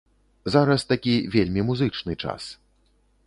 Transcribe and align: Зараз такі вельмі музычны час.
Зараз 0.53 0.85
такі 0.91 1.13
вельмі 1.35 1.61
музычны 1.69 2.13
час. 2.25 2.43